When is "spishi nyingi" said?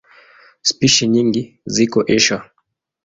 0.69-1.41